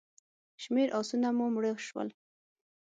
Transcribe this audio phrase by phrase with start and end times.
[0.63, 2.09] شمېر آسونه مو مړه شول.